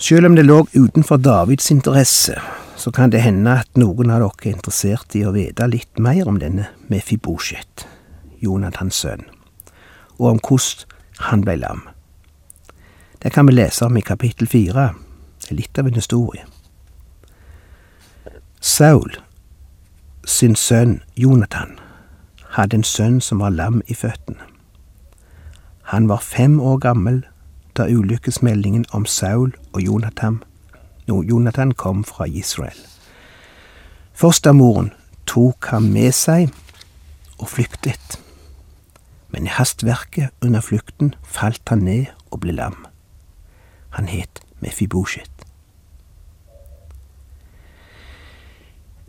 Selv 0.01 0.27
om 0.27 0.37
det 0.37 0.47
lå 0.47 0.63
utenfor 0.75 1.17
Davids 1.17 1.71
interesse, 1.71 2.41
så 2.77 2.91
kan 2.91 3.11
det 3.13 3.21
hende 3.21 3.59
at 3.61 3.77
noen 3.77 4.11
av 4.11 4.23
dere 4.23 4.49
er 4.49 4.55
interessert 4.55 5.17
i 5.19 5.27
å 5.29 5.35
vite 5.35 5.67
litt 5.69 6.01
mer 6.01 6.29
om 6.29 6.39
denne 6.41 6.71
Mefibosjet, 6.89 7.85
Jonathans 8.41 9.03
sønn, 9.03 9.27
og 10.17 10.27
om 10.31 10.41
hvordan 10.41 10.97
han 11.29 11.45
ble 11.45 11.59
lam. 11.61 11.83
Det 13.21 13.33
kan 13.35 13.47
vi 13.47 13.59
lese 13.59 13.85
om 13.85 13.99
i 14.01 14.05
kapittel 14.05 14.49
fire 14.49 14.95
litt 15.51 15.79
av 15.79 15.91
en 15.91 15.99
historie. 15.99 16.47
Saul 18.61 19.17
sin 20.25 20.57
sønn 20.57 21.01
Jonathan 21.17 21.80
hadde 22.61 22.81
en 22.81 22.87
sønn 22.87 23.21
som 23.25 23.41
var 23.43 23.55
lam 23.55 23.81
i 23.89 23.97
føttene. 23.97 24.47
Han 25.91 26.09
var 26.09 26.23
fem 26.23 26.61
år 26.61 26.79
gammel 26.79 27.25
da 27.77 27.89
ulykkesmeldingen 27.89 28.85
om 28.93 29.07
Saul 29.07 29.55
og 29.73 29.83
Jonathan, 29.83 30.43
no, 31.09 31.23
Jonathan 31.23 31.73
kom 31.73 32.05
fra 32.05 32.29
Israel. 32.29 32.79
Fostermoren 34.13 34.93
tok 35.27 35.71
ham 35.73 35.89
med 35.95 36.13
seg 36.13 36.51
og 37.39 37.49
flyktet, 37.49 38.21
men 39.31 39.47
i 39.47 39.55
hastverket 39.55 40.31
under 40.45 40.61
flukten 40.61 41.15
falt 41.25 41.73
han 41.73 41.87
ned 41.87 42.11
og 42.31 42.43
ble 42.45 42.55
lam. 42.55 42.77
Han 43.97 44.07
het 44.07 44.43
Mefibosjet. 44.61 45.40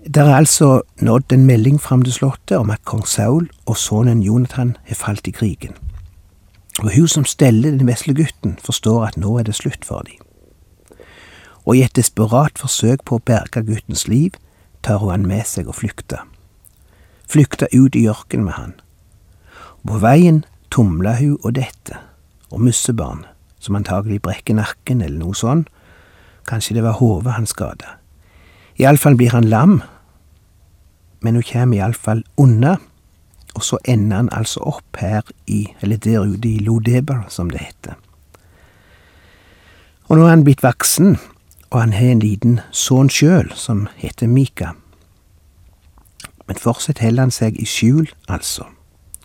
Det 0.01 0.17
er 0.17 0.34
altså 0.34 0.81
nådd 0.98 1.31
en 1.31 1.46
melding 1.46 1.81
fram 1.81 2.01
til 2.01 2.13
slottet 2.13 2.58
om 2.58 2.72
at 2.74 2.81
kong 2.89 3.03
Saul 3.05 3.51
og 3.70 3.77
sønnen 3.77 4.24
Jonathan 4.25 4.74
har 4.88 4.98
falt 4.98 5.27
i 5.29 5.31
krigen. 5.31 5.75
Og 6.81 6.89
hun 6.96 7.08
som 7.08 7.25
steller 7.25 7.70
den 7.70 7.86
vesle 7.86 8.15
gutten, 8.17 8.58
forstår 8.65 9.05
at 9.05 9.17
nå 9.17 9.38
er 9.38 9.46
det 9.46 9.55
slutt 9.55 9.86
for 9.86 10.01
dem. 10.01 10.17
Og 11.70 11.77
i 11.77 11.84
et 11.86 11.96
desperat 11.96 12.58
forsøk 12.58 13.05
på 13.05 13.20
å 13.20 13.25
berge 13.29 13.62
guttens 13.62 14.08
liv, 14.08 14.34
tar 14.81 14.98
hun 14.98 15.13
han 15.13 15.29
med 15.29 15.46
seg 15.46 15.70
og 15.70 15.77
flykter. 15.77 16.25
Flykter 17.29 17.70
ut 17.70 17.96
i 17.96 18.08
ørkenen 18.10 18.50
med 18.50 18.58
han. 18.58 18.74
På 19.86 20.01
veien 20.01 20.43
tumler 20.74 21.22
hun 21.22 21.38
og 21.43 21.60
dette, 21.62 22.01
og 22.50 22.65
mussebarn, 22.65 23.27
som 23.62 23.77
antagelig 23.77 24.24
brekker 24.25 24.58
nakken 24.58 25.05
eller 25.05 25.22
noe 25.22 25.38
sånt, 25.38 25.70
kanskje 26.50 26.79
det 26.79 26.89
var 26.89 26.98
hodet 26.98 27.38
han 27.38 27.46
skada. 27.46 28.00
Iallfall 28.81 29.15
blir 29.15 29.29
han 29.29 29.45
lam, 29.45 29.81
men 31.21 31.35
hun 31.38 31.45
kommer 31.45 31.77
iallfall 31.77 32.23
unna, 32.38 32.77
og 33.53 33.63
så 33.63 33.77
ender 33.85 34.17
han 34.17 34.31
altså 34.33 34.63
opp 34.65 34.97
her 34.97 35.21
i, 35.45 35.67
eller 35.81 35.97
der 36.01 36.25
ute 36.25 36.50
i 36.50 36.63
Lodeber, 36.65 37.27
som 37.29 37.51
det 37.53 37.61
heter. 37.61 37.93
Og 40.09 40.17
nå 40.17 40.25
er 40.25 40.33
han 40.33 40.45
blitt 40.47 40.63
voksen, 40.63 41.19
og 41.69 41.79
han 41.79 41.93
har 41.93 42.15
en 42.15 42.23
liten 42.25 42.59
sønn 42.71 43.09
sjøl 43.09 43.51
som 43.55 43.85
heter 44.01 44.27
Mika. 44.27 44.73
Men 46.47 46.57
fortsatt 46.59 47.00
holder 47.00 47.29
han 47.29 47.35
seg 47.35 47.59
i 47.61 47.67
skjul, 47.69 48.09
altså, 48.27 48.65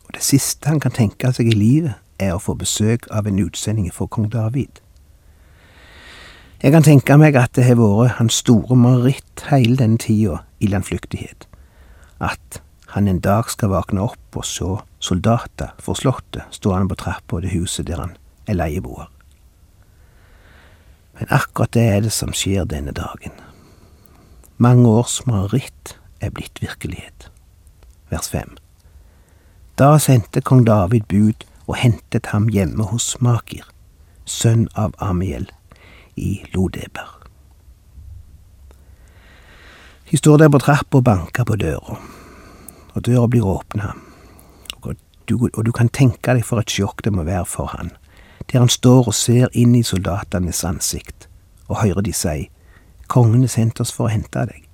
og 0.04 0.14
det 0.14 0.22
siste 0.22 0.68
han 0.68 0.82
kan 0.84 0.92
tenke 0.94 1.32
seg 1.32 1.48
i 1.48 1.56
livet, 1.56 1.96
er 2.20 2.36
å 2.36 2.42
få 2.42 2.54
besøk 2.60 3.08
av 3.10 3.26
en 3.26 3.40
utsending 3.40 3.88
for 3.92 4.06
kong 4.06 4.28
David. 4.32 4.84
Jeg 6.66 6.73
kan 6.75 6.82
tenke 6.82 7.14
meg 7.14 7.37
at 7.38 7.52
det 7.54 7.62
har 7.62 7.76
vært 7.78 8.16
hans 8.18 8.40
store 8.42 8.75
mareritt 8.75 9.44
hele 9.52 9.76
denne 9.78 10.00
tida 10.02 10.40
i 10.58 10.66
landflyktighet. 10.66 11.44
At 12.18 12.58
han 12.90 13.06
en 13.06 13.20
dag 13.23 13.46
skal 13.52 13.70
våkne 13.70 14.02
opp 14.02 14.35
og 14.35 14.49
se 14.49 14.73
soldater 14.99 15.76
for 15.78 15.94
slottet 15.94 16.42
stående 16.50 16.90
på 16.90 16.96
trappa 17.04 17.38
det 17.44 17.52
huset 17.52 17.87
der 17.87 18.02
han 18.02 18.16
er 18.50 18.58
leieboer. 18.58 19.06
Men 21.14 21.30
akkurat 21.38 21.70
det 21.78 21.85
er 21.87 22.02
det 22.08 22.11
som 22.16 22.35
skjer 22.35 22.66
denne 22.66 22.90
dagen. 22.99 23.38
Mange 24.58 24.90
års 24.90 25.20
mareritt 25.23 25.94
er 26.18 26.35
blitt 26.35 26.58
virkelighet. 26.58 27.28
Vers 28.11 28.26
fem. 28.35 28.56
Da 29.78 30.00
sendte 30.02 30.42
kong 30.42 30.66
David 30.66 31.06
bud 31.06 31.46
og 31.68 31.78
hentet 31.78 32.32
ham 32.35 32.50
hjemme 32.50 32.90
hos 32.90 33.12
Makir, 33.23 33.70
sønn 34.26 34.66
av 34.75 34.99
Amiel, 34.99 35.46
i 36.16 36.44
Lodeber. 36.54 37.12
De 40.11 40.16
står 40.16 40.38
der 40.38 40.49
på 40.49 40.58
trappa 40.62 41.00
og 41.00 41.04
banker 41.04 41.44
på 41.44 41.56
døra, 41.56 41.96
og 42.94 43.04
døra 43.04 43.26
blir 43.26 43.46
åpna, 43.46 43.92
og 44.82 44.94
og 45.32 45.64
du 45.66 45.73
kan 45.73 45.88
tenke 45.88 46.35
deg 46.35 46.44
for 46.46 46.62
et 46.62 46.70
sjokk 46.70 47.02
det 47.02 47.12
må 47.12 47.25
være 47.26 47.46
for 47.50 47.73
han, 47.75 47.90
der 48.46 48.62
han 48.62 48.70
står 48.70 49.08
og 49.11 49.14
ser 49.14 49.49
inn 49.52 49.75
i 49.75 49.82
soldatenes 49.82 50.62
ansikt 50.64 51.26
og 51.66 51.82
hører 51.82 52.02
de 52.06 52.12
si, 52.14 52.50
Kongen 53.06 53.40
har 53.40 53.50
sendt 53.50 53.80
oss 53.80 53.92
for 53.94 54.08
å 54.08 54.11
hente 54.11 54.40
deg. 54.50 54.64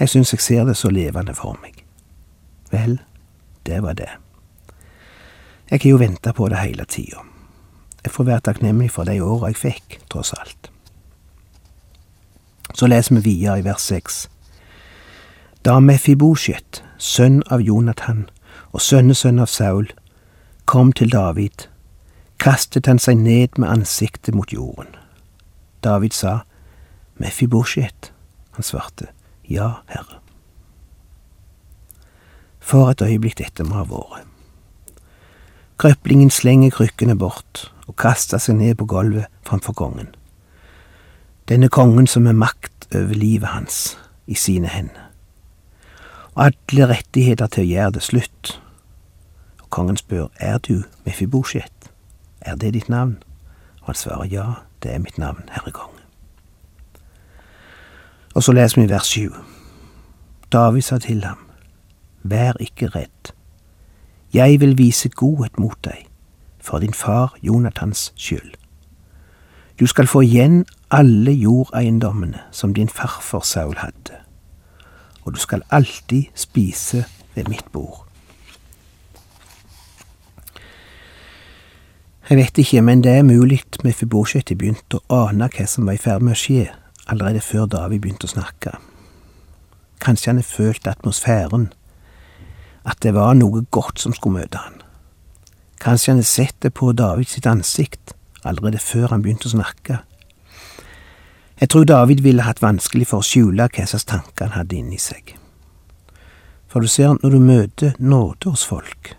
Jeg 0.00 0.08
syns 0.08 0.32
jeg 0.32 0.40
ser 0.40 0.64
det 0.64 0.76
så 0.76 0.88
levende 0.88 1.34
for 1.36 1.56
meg. 1.60 1.82
Vel, 2.72 2.98
det 3.68 3.82
var 3.84 3.96
det. 3.96 4.08
Jeg 5.70 5.82
har 5.82 5.90
jo 5.90 6.00
venta 6.00 6.32
på 6.32 6.48
det 6.48 6.60
hele 6.62 6.84
tida. 6.88 7.20
Jeg 8.06 8.12
får 8.14 8.24
være 8.24 8.40
takknemlig 8.46 8.92
for 8.94 9.02
de 9.04 9.18
åra 9.18 9.48
jeg 9.50 9.56
fikk, 9.58 9.96
tross 10.06 10.30
alt. 10.38 10.68
Så 12.78 12.86
leser 12.86 13.16
vi 13.16 13.22
videre 13.24 13.58
i 13.58 13.64
vers 13.66 13.82
seks. 13.82 14.28
Da 15.66 15.80
Mefibosjet, 15.82 16.84
sønn 17.02 17.40
av 17.50 17.64
Jonathan 17.66 18.28
og 18.70 18.84
sønnesønn 18.86 19.42
av 19.42 19.50
Saul, 19.50 19.90
kom 20.70 20.94
til 20.94 21.10
David, 21.10 21.66
kastet 22.38 22.86
han 22.86 23.02
seg 23.02 23.18
ned 23.26 23.58
med 23.58 23.74
ansiktet 23.74 24.38
mot 24.38 24.54
jorden. 24.54 24.94
David 25.82 26.14
sa, 26.14 26.38
Mefibosjet. 27.18 28.12
Han 28.54 28.62
svarte, 28.62 29.10
Ja, 29.50 29.80
herre. 29.90 30.20
For 32.60 32.90
et 32.90 33.02
øyeblikk 33.02 33.42
dette 33.42 33.66
må 33.66 33.82
ha 33.82 33.88
vært. 33.90 34.30
Krøplingen 35.76 36.30
slenger 36.30 36.70
krykkene 36.70 37.18
bort 37.18 37.72
og 37.86 37.96
kasta 37.96 38.38
seg 38.42 38.58
ned 38.58 38.74
på 38.74 38.86
gulvet 38.90 39.26
framfor 39.46 39.72
kongen. 39.72 40.08
Denne 41.48 41.68
kongen 41.68 42.06
som 42.10 42.26
er 42.26 42.34
makt 42.34 42.88
over 42.94 43.14
livet 43.14 43.48
hans 43.48 43.98
i 44.26 44.34
sine 44.34 44.68
hender. 44.68 45.02
og 46.36 46.44
alle 46.44 46.86
rettigheter 46.90 47.46
til 47.46 47.64
å 47.64 47.70
gjøre 47.70 47.92
det 47.96 48.02
slutt. 48.02 48.50
Og 49.62 49.70
kongen 49.70 49.96
spør, 49.96 50.28
er 50.36 50.58
du 50.58 50.82
Mefibosjet, 51.06 51.90
er 52.40 52.56
det 52.56 52.74
ditt 52.74 52.88
navn? 52.88 53.22
Og 53.80 53.86
han 53.86 53.94
svarer, 53.94 54.24
ja, 54.24 54.46
det 54.82 54.92
er 54.92 54.98
mitt 54.98 55.18
navn, 55.18 55.48
herre 55.50 55.72
konge. 55.72 56.02
Og 58.34 58.42
så 58.42 58.52
leser 58.52 58.82
vi 58.82 58.90
vers 58.90 59.08
sju. 59.08 59.32
David 60.52 60.82
sa 60.82 60.98
til 60.98 61.24
ham, 61.24 61.40
Vær 62.22 62.58
ikke 62.60 62.88
redd. 62.88 63.32
Jeg 64.34 64.60
vil 64.60 64.78
vise 64.78 65.08
godhet 65.08 65.58
mot 65.58 65.78
deg, 65.84 66.04
for 66.66 66.82
din 66.82 66.94
far 66.94 67.36
Jonathans 67.42 68.12
skyld. 68.16 68.54
Du 69.80 69.86
skal 69.86 70.06
få 70.06 70.22
igjen 70.24 70.64
alle 70.90 71.32
jordeiendommene 71.32 72.40
som 72.50 72.74
din 72.74 72.88
farfar 72.88 73.44
Saul 73.44 73.76
hadde, 73.78 74.16
og 75.24 75.34
du 75.34 75.38
skal 75.38 75.62
alltid 75.70 76.24
spise 76.34 77.04
ved 77.34 77.48
mitt 77.48 77.72
bord. 77.72 78.06
Jeg 82.30 82.38
vet 82.38 82.58
ikke, 82.58 82.82
men 82.82 83.04
det 83.04 83.12
er 83.12 83.22
mulig 83.22 83.60
Mefibosjet 83.84 84.50
begynte 84.58 84.98
å 84.98 85.26
ane 85.28 85.46
hva 85.46 85.66
som 85.70 85.86
var 85.86 85.94
i 85.94 86.00
ferd 86.02 86.24
med 86.26 86.34
å 86.34 86.40
skje, 86.40 86.64
allerede 87.06 87.44
før 87.44 87.68
David 87.70 88.02
begynte 88.02 88.26
å 88.26 88.32
snakke. 88.32 88.72
Kanskje 90.02 90.32
han 90.32 90.42
følte 90.42 90.90
atmosfæren, 90.90 91.68
at 92.82 92.98
det 93.02 93.14
var 93.14 93.36
noe 93.38 93.62
godt 93.70 94.02
som 94.02 94.14
skulle 94.14 94.40
møte 94.40 94.58
han. 94.58 94.82
Kanskje 95.80 96.12
han 96.12 96.20
hadde 96.20 96.28
sett 96.28 96.60
det 96.62 96.72
på 96.74 96.92
David 96.92 97.28
sitt 97.30 97.46
ansikt 97.46 98.14
allerede 98.46 98.78
før 98.78 99.10
han 99.12 99.24
begynte 99.24 99.50
å 99.50 99.56
snakke. 99.56 100.00
Jeg 101.60 101.70
tror 101.72 101.84
David 101.88 102.20
ville 102.24 102.44
hatt 102.44 102.62
vanskelig 102.62 103.08
for 103.08 103.22
å 103.22 103.26
skjule 103.26 103.68
hva 103.72 103.86
slags 103.88 104.04
tanker 104.08 104.48
han 104.48 104.58
hadde 104.58 104.76
inni 104.76 104.98
seg. 105.00 105.34
For 106.68 106.84
du 106.84 106.90
ser, 106.90 107.14
når 107.22 107.32
du 107.32 107.40
møter 107.40 107.94
nåde 107.98 108.50
hos 108.52 108.66
folk, 108.68 109.14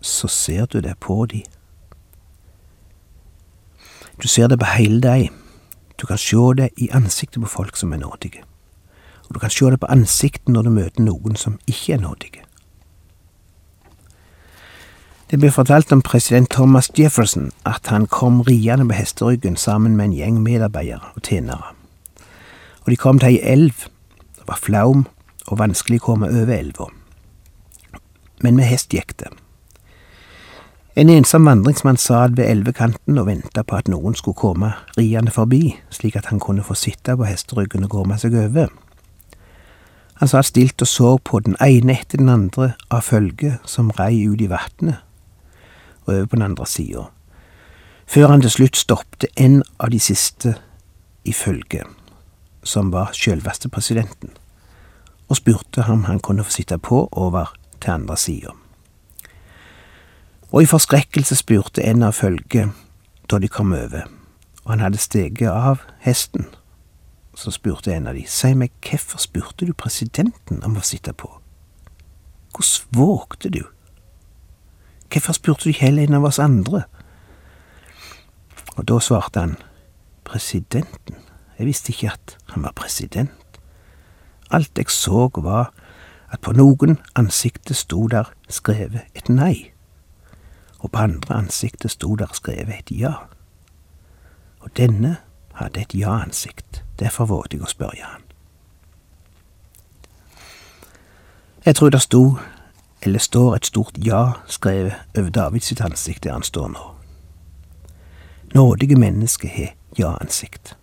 så 0.00 0.28
ser 0.28 0.68
du 0.70 0.80
det 0.84 0.94
på 1.00 1.24
dem. 1.26 1.42
Du 4.22 4.28
ser 4.28 4.48
det 4.48 4.60
på 4.60 4.68
hele 4.70 5.00
deg. 5.02 5.32
Du 5.98 6.06
kan 6.06 6.18
se 6.18 6.38
det 6.54 6.70
i 6.78 6.90
ansiktet 6.94 7.42
på 7.42 7.50
folk 7.50 7.76
som 7.76 7.92
er 7.92 8.04
nådige. 8.04 8.44
Og 9.26 9.34
du 9.34 9.38
kan 9.42 9.50
se 9.50 9.70
det 9.70 9.80
på 9.80 9.90
ansiktet 9.90 10.48
når 10.48 10.62
du 10.62 10.70
møter 10.70 11.02
noen 11.02 11.36
som 11.36 11.58
ikke 11.66 11.96
er 11.96 12.04
nådige. 12.04 12.43
Det 15.34 15.40
blir 15.40 15.50
fortalt 15.50 15.92
om 15.92 16.02
president 16.02 16.50
Thomas 16.50 16.90
Jefferson 16.98 17.48
at 17.66 17.88
han 17.90 18.04
kom 18.06 18.40
riende 18.46 18.84
på 18.86 18.94
hesteryggen 18.94 19.56
sammen 19.56 19.96
med 19.96 20.04
en 20.04 20.12
gjeng 20.14 20.36
medarbeidere 20.42 21.08
og 21.16 21.22
tjenere. 21.26 21.72
Og 22.84 22.90
de 22.92 22.96
kom 22.96 23.18
til 23.18 23.32
ei 23.32 23.40
elv. 23.42 23.72
Det 24.36 24.44
var 24.46 24.60
flaum 24.62 25.00
og 25.48 25.58
vanskelig 25.58 25.98
å 25.98 26.04
komme 26.04 26.28
over 26.30 26.54
elva. 26.54 26.86
Men 28.46 28.54
med 28.60 28.68
hest 28.70 28.94
gikk 28.94 29.16
det. 29.18 29.32
En 30.94 31.10
ensom 31.10 31.50
vandringsmann 31.50 31.98
satt 31.98 32.36
ved 32.38 32.46
elvekanten 32.52 33.18
og 33.18 33.26
venta 33.26 33.64
på 33.66 33.80
at 33.80 33.90
noen 33.90 34.14
skulle 34.14 34.38
komme 34.38 34.70
riende 34.94 35.34
forbi, 35.34 35.72
slik 35.90 36.14
at 36.14 36.28
han 36.30 36.38
kunne 36.38 36.62
få 36.62 36.76
sitte 36.78 37.16
på 37.18 37.26
hesteryggen 37.26 37.88
og 37.88 37.96
komme 37.96 38.20
seg 38.22 38.36
over. 38.38 38.70
Han 40.22 40.30
satt 40.30 40.52
stilt 40.52 40.86
og 40.86 40.92
så 40.92 41.16
på 41.18 41.42
den 41.42 41.58
ene 41.58 41.98
etter 41.98 42.22
den 42.22 42.30
andre 42.30 42.76
av 42.86 43.02
følget 43.02 43.66
som 43.66 43.90
rei 43.98 44.28
ut 44.28 44.38
i 44.38 44.48
vatnet 44.54 45.02
og 46.06 46.14
over 46.14 46.26
på 46.26 46.36
den 46.36 46.46
andre 46.46 46.66
sida, 46.66 47.08
før 48.06 48.28
han 48.28 48.44
til 48.44 48.50
slutt 48.50 48.76
stoppet 48.76 49.26
en 49.40 49.62
av 49.80 49.90
de 49.90 50.00
siste 50.00 50.54
i 51.24 51.32
følget, 51.32 51.86
som 52.62 52.92
var 52.92 53.14
sjølveste 53.16 53.68
presidenten, 53.68 54.34
og 55.28 55.36
spurte 55.40 55.88
ham 55.88 56.04
han 56.04 56.20
kunne 56.20 56.44
få 56.44 56.50
sitte 56.58 56.78
på 56.78 57.08
over 57.12 57.54
til 57.80 57.90
andre 57.90 58.16
sida. 58.16 58.52
Og 60.52 60.62
i 60.62 60.70
forskrekkelse 60.70 61.36
spurte 61.36 61.82
en 61.82 62.04
av 62.06 62.12
følget 62.14 62.70
da 63.30 63.40
de 63.40 63.48
kom 63.48 63.72
over, 63.72 64.04
og 64.64 64.70
han 64.70 64.84
hadde 64.84 65.00
steget 65.00 65.50
av 65.50 65.82
hesten. 66.04 66.46
Så 67.34 67.50
spurte 67.50 67.90
en 67.94 68.06
av 68.06 68.14
de, 68.14 68.22
si 68.30 68.52
meg, 68.54 68.70
hvorfor 68.84 69.18
spurte 69.18 69.66
du 69.66 69.72
presidenten 69.74 70.62
om 70.62 70.76
å 70.78 70.84
sitte 70.84 71.12
på? 71.16 71.32
Hvordan 72.54 72.94
vågte 72.94 73.50
du? 73.50 73.64
Hvorfor 75.14 75.32
spurte 75.32 75.64
du 75.64 75.68
ikke 75.68 75.86
heller 75.86 76.02
en 76.02 76.14
av 76.18 76.24
oss 76.26 76.40
andre? 76.42 76.80
Og 78.74 78.88
da 78.90 78.96
svarte 78.98 79.40
han, 79.40 79.52
presidenten, 80.26 81.20
jeg 81.54 81.68
visste 81.68 81.92
ikke 81.92 82.10
at 82.10 82.32
han 82.50 82.64
var 82.66 82.72
president. 82.74 83.60
Alt 84.50 84.74
jeg 84.74 84.90
så 84.90 85.28
var 85.36 85.70
at 86.34 86.40
på 86.42 86.50
noen 86.58 86.98
ansikter 87.14 87.78
sto 87.78 88.08
der 88.10 88.32
skrevet 88.50 89.06
et 89.14 89.30
nei, 89.30 89.70
og 90.82 90.90
på 90.90 90.98
andre 90.98 91.38
ansikter 91.44 91.88
sto 91.88 92.16
der 92.18 92.34
skrevet 92.34 92.74
et 92.74 92.90
ja. 92.90 93.14
Og 94.66 94.74
denne 94.76 95.20
hadde 95.60 95.80
et 95.80 95.94
ja-ansikt, 95.94 96.82
derfor 96.98 97.30
våget 97.30 97.54
jeg 97.54 97.62
å 97.62 97.70
spørre 97.70 98.02
han. 98.02 98.26
Jeg 101.64 101.78
tror 101.78 101.94
det 101.94 102.02
sto 102.02 102.24
eller 103.04 103.18
står 103.18 103.54
et 103.54 103.66
stort 103.66 103.98
ja 104.06 104.32
skrevet 104.46 104.94
over 105.18 105.30
Davids 105.30 105.80
ansikt 105.80 106.24
der 106.24 106.32
han 106.32 106.42
står 106.42 106.68
nå. 106.68 106.94
Nådige 108.54 108.96
mennesker 108.96 109.48
har 109.48 109.74
ja-ansikt. 109.98 110.76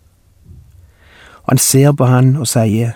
Og 1.42 1.48
han 1.48 1.58
ser 1.58 1.92
på 1.92 2.04
han 2.04 2.36
og 2.36 2.46
sier, 2.46 2.92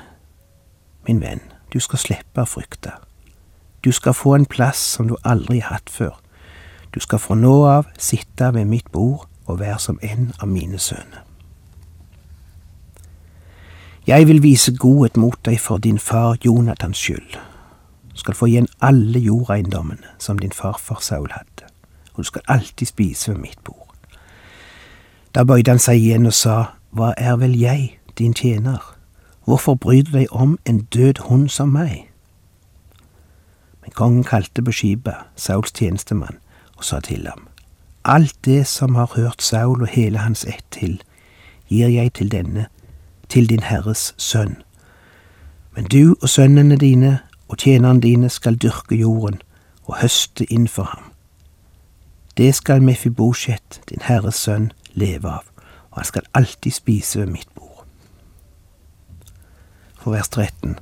Min 1.09 1.21
venn, 1.21 1.41
du 1.73 1.81
skal 1.81 1.99
slippe 1.99 2.43
å 2.43 2.49
frykte. 2.51 2.91
Du 3.85 3.93
skal 3.93 4.15
få 4.15 4.35
en 4.35 4.47
plass 4.47 4.79
som 4.97 5.09
du 5.09 5.17
aldri 5.25 5.61
har 5.61 5.79
hatt 5.79 5.91
før. 5.91 6.19
Du 6.95 7.01
skal 7.01 7.19
fra 7.19 7.35
nå 7.35 7.65
av 7.67 7.87
sitte 7.99 8.51
ved 8.55 8.65
mitt 8.65 8.91
bord 8.93 9.29
og 9.47 9.61
være 9.61 9.79
som 9.79 9.99
en 10.03 10.33
av 10.41 10.49
mine 10.49 10.79
sønner. 10.79 11.23
Jeg 14.07 14.27
vil 14.27 14.43
vise 14.43 14.75
godhet 14.77 15.17
mot 15.17 15.39
deg 15.45 15.61
for 15.61 15.79
din 15.79 15.99
far 15.99 16.37
Jonathans 16.45 16.99
skyld 16.99 17.39
skal 18.17 18.35
få 18.35 18.47
igjen 18.47 18.69
alle 18.81 19.19
jordeiendommene 19.19 20.17
som 20.19 20.39
din 20.39 20.53
farfar 20.53 21.01
Saul 21.01 21.29
hadde, 21.33 21.69
og 22.15 22.25
du 22.25 22.29
skal 22.31 22.43
alltid 22.49 22.87
spise 22.87 23.33
ved 23.33 23.39
mitt 23.41 23.59
bord. 23.65 23.95
Da 25.35 25.45
bøyde 25.45 25.71
han 25.71 25.83
seg 25.83 26.01
igjen 26.01 26.27
og 26.27 26.33
sa, 26.33 26.73
Hva 26.97 27.13
er 27.17 27.37
vel 27.37 27.53
jeg, 27.61 27.99
din 28.19 28.35
tjener, 28.35 28.81
hvorfor 29.45 29.75
bryr 29.75 30.03
du 30.03 30.13
deg 30.17 30.33
om 30.33 30.59
en 30.65 30.79
død 30.95 31.29
hund 31.29 31.49
som 31.49 31.69
meg? 31.69 32.09
Men 33.83 33.93
kongen 33.93 34.25
kalte 34.25 34.63
på 34.65 34.73
skipet 34.73 35.29
Sauls 35.37 35.73
tjenestemann 35.77 36.41
og 36.77 36.85
sa 36.85 37.01
til 37.01 37.29
ham, 37.29 37.49
Alt 38.05 38.37
det 38.45 38.67
som 38.67 38.95
har 38.95 39.13
hørt 39.17 39.43
Saul 39.43 39.83
og 39.83 39.89
hele 39.89 40.19
hans 40.19 40.45
ett 40.45 40.65
til, 40.71 41.03
gir 41.69 41.89
jeg 41.89 42.13
til 42.13 42.33
denne, 42.33 42.67
til 43.29 43.49
din 43.49 43.63
Herres 43.63 44.15
sønn. 44.17 44.57
Men 45.75 45.85
du 45.85 46.17
og 46.23 46.29
sønnene 46.29 46.77
dine 46.77 47.19
og 47.49 47.59
tjenerne 47.59 48.01
dine 48.01 48.29
skal 48.31 48.57
dyrke 48.57 48.97
jorden 48.97 49.41
og 49.85 49.97
høste 50.01 50.45
inn 50.53 50.69
for 50.69 50.83
ham. 50.83 51.13
Det 52.37 52.55
skal 52.55 52.83
Mefibosjet, 52.83 53.81
din 53.89 54.03
Herres 54.03 54.35
sønn, 54.35 54.73
leve 54.93 55.29
av, 55.29 55.45
og 55.91 55.97
han 56.03 56.05
skal 56.05 56.27
alltid 56.35 56.73
spise 56.73 57.21
ved 57.21 57.27
mitt 57.27 57.49
bord. 57.55 57.87
For 60.01 60.11
vers 60.11 60.29
13. 60.29 60.79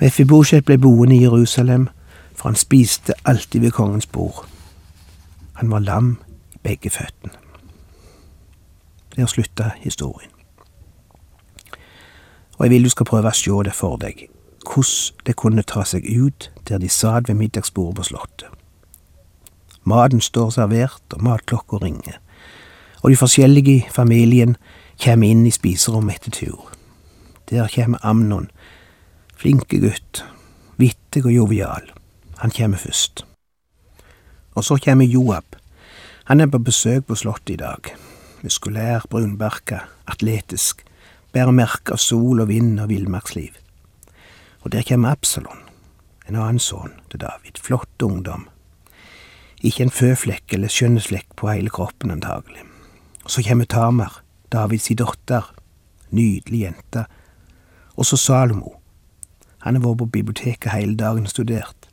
Mefibosjet 0.00 0.64
ble 0.64 0.78
boende 0.78 1.16
i 1.16 1.22
Jerusalem, 1.22 1.88
for 2.34 2.48
han 2.48 2.56
spiste 2.56 3.14
alltid 3.24 3.60
ved 3.60 3.70
kongens 3.70 4.06
bord. 4.06 4.46
Han 5.54 5.70
var 5.70 5.78
lam 5.78 6.18
i 6.54 6.58
begge 6.62 6.90
føttene. 6.90 7.32
Der 9.16 9.26
slutta 9.26 9.70
historien. 9.76 10.30
Og 12.58 12.64
jeg 12.64 12.70
vil 12.70 12.84
du 12.84 12.90
skal 12.90 13.06
prøve 13.06 13.30
å 13.30 13.34
se 13.34 13.50
det 13.64 13.74
for 13.74 13.96
deg 13.96 14.28
hvordan 14.64 15.24
det 15.26 15.36
kunne 15.36 15.62
ta 15.62 15.84
seg 15.84 16.04
ut 16.08 16.50
der 16.68 16.78
de 16.78 16.88
satt 16.88 17.28
ved 17.28 17.38
middagsbordet 17.38 17.96
på 17.96 18.02
Slottet. 18.10 18.48
Maten 19.84 20.20
står 20.20 20.50
servert, 20.50 21.02
og 21.12 21.22
matklokka 21.22 21.76
ringer, 21.76 22.16
og 23.02 23.10
de 23.10 23.16
forskjellige 23.16 23.76
i 23.76 23.88
familien 23.92 24.56
kommer 25.02 25.28
inn 25.28 25.44
i 25.46 25.52
spiserommet 25.52 26.16
etter 26.16 26.30
tur. 26.30 26.70
Der 27.50 27.68
kommer 27.68 28.00
Amnon, 28.02 28.48
flinke 29.36 29.80
gutt, 29.82 30.24
vittig 30.80 31.24
og 31.26 31.34
jovial. 31.34 31.90
Han 32.38 32.50
kommer 32.50 32.80
først. 32.80 33.26
Og 34.54 34.64
så 34.64 34.78
kommer 34.84 35.04
Joab. 35.04 35.44
Han 36.24 36.40
er 36.40 36.46
på 36.46 36.58
besøk 36.58 37.06
på 37.06 37.14
Slottet 37.14 37.50
i 37.50 37.60
dag. 37.60 37.92
Muskulær, 38.42 39.04
brunbarka, 39.10 39.84
atletisk, 40.08 40.80
bærer 41.32 41.52
merke 41.52 41.92
av 41.92 42.00
sol 42.00 42.40
og 42.40 42.48
vind 42.48 42.80
og 42.80 42.88
villmarksliv. 42.88 43.52
Og 44.64 44.72
der 44.72 44.82
kommer 44.88 45.12
Absalon, 45.12 45.60
en 46.28 46.36
annen 46.40 46.58
sønn 46.58 46.96
til 47.12 47.20
David, 47.20 47.60
flott 47.60 48.02
ungdom. 48.02 48.48
Ikke 49.60 49.84
en 49.84 49.92
føflekk 49.92 50.56
eller 50.56 50.72
skjønnhetsflekk 50.72 51.36
på 51.36 51.50
hele 51.52 51.72
kroppen, 51.72 52.10
antagelig. 52.10 52.64
Og 53.24 53.30
så 53.30 53.44
kommer 53.44 53.68
Tamar, 53.68 54.22
Davids 54.52 54.88
datter, 54.96 55.52
nydelig 56.10 56.60
jente. 56.60 57.04
Og 57.96 58.06
så 58.06 58.16
Salomo. 58.16 58.74
Han 59.64 59.76
har 59.76 59.84
vært 59.84 59.98
på 59.98 60.10
biblioteket 60.16 60.72
hele 60.72 60.96
dagen 60.96 61.28
og 61.28 61.32
studert. 61.32 61.88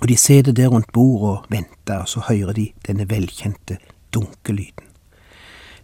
Og 0.00 0.08
de 0.08 0.16
sitter 0.16 0.52
der 0.52 0.68
rundt 0.68 0.92
bordet 0.92 1.30
og 1.30 1.46
venter, 1.50 1.98
og 1.98 2.08
så 2.08 2.20
hører 2.28 2.52
de 2.52 2.68
denne 2.86 3.08
velkjente 3.10 3.78
dunkelyden. 4.14 4.84